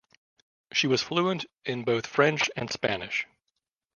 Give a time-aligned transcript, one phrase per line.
[0.73, 3.27] She was fluent in both French and Spanish.